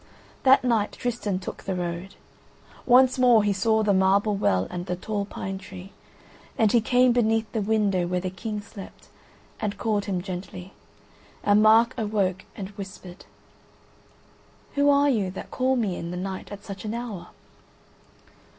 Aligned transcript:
That 0.41 0.63
night 0.63 0.93
Tristan 0.93 1.37
took 1.37 1.61
the 1.61 1.75
road. 1.75 2.15
Once 2.87 3.19
more 3.19 3.43
he 3.43 3.53
saw 3.53 3.83
the 3.83 3.93
marble 3.93 4.35
well 4.35 4.65
and 4.71 4.87
the 4.87 4.95
tall 4.95 5.25
pine 5.25 5.59
tree, 5.59 5.91
and 6.57 6.71
he 6.71 6.81
came 6.81 7.11
beneath 7.11 7.51
the 7.51 7.61
window 7.61 8.07
where 8.07 8.19
the 8.19 8.31
King 8.31 8.61
slept, 8.61 9.09
and 9.59 9.77
called 9.77 10.05
him 10.05 10.23
gently, 10.23 10.73
and 11.43 11.61
Mark 11.61 11.93
awoke 11.99 12.45
and 12.55 12.69
whispered: 12.69 13.25
"Who 14.73 14.89
are 14.89 15.07
you 15.07 15.29
that 15.29 15.51
call 15.51 15.75
me 15.75 15.95
in 15.97 16.09
the 16.09 16.17
night 16.17 16.51
at 16.51 16.63
such 16.65 16.83
an 16.83 16.95
hour?" 16.95 17.27